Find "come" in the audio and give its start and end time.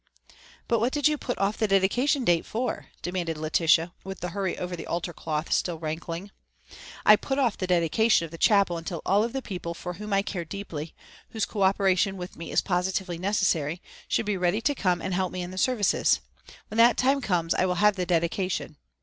14.73-15.03